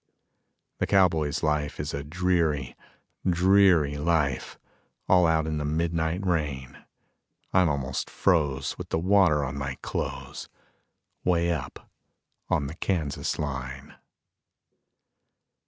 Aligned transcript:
The 0.79 0.87
cowboy's 0.87 1.43
life 1.43 1.79
is 1.79 1.93
a 1.93 2.03
dreary, 2.03 2.75
dreary 3.23 3.97
life, 3.99 4.57
All 5.07 5.27
out 5.27 5.45
in 5.45 5.59
the 5.59 5.63
midnight 5.63 6.25
rain; 6.25 6.75
I'm 7.53 7.69
almost 7.69 8.09
froze 8.09 8.79
with 8.79 8.89
the 8.89 8.97
water 8.97 9.45
on 9.45 9.59
my 9.59 9.75
clothes, 9.83 10.49
Way 11.23 11.51
up 11.51 11.87
on 12.49 12.65
the 12.65 12.73
Kansas 12.73 13.37
line. 13.37 13.95